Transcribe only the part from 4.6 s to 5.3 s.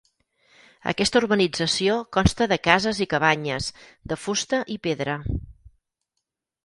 i pedra.